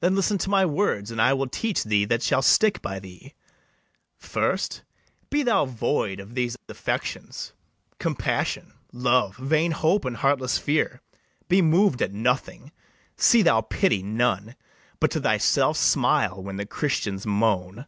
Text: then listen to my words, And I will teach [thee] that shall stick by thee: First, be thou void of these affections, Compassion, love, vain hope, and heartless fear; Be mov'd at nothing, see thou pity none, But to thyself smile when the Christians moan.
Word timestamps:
then 0.00 0.14
listen 0.14 0.36
to 0.36 0.50
my 0.50 0.66
words, 0.66 1.10
And 1.10 1.18
I 1.18 1.32
will 1.32 1.46
teach 1.46 1.82
[thee] 1.84 2.04
that 2.04 2.22
shall 2.22 2.42
stick 2.42 2.82
by 2.82 2.98
thee: 2.98 3.32
First, 4.18 4.82
be 5.30 5.42
thou 5.42 5.64
void 5.64 6.20
of 6.20 6.34
these 6.34 6.58
affections, 6.68 7.54
Compassion, 7.98 8.74
love, 8.92 9.38
vain 9.38 9.70
hope, 9.70 10.04
and 10.04 10.18
heartless 10.18 10.58
fear; 10.58 11.00
Be 11.48 11.62
mov'd 11.62 12.02
at 12.02 12.12
nothing, 12.12 12.70
see 13.16 13.40
thou 13.40 13.62
pity 13.62 14.02
none, 14.02 14.56
But 15.00 15.10
to 15.12 15.22
thyself 15.22 15.78
smile 15.78 16.42
when 16.42 16.56
the 16.56 16.66
Christians 16.66 17.24
moan. 17.26 17.86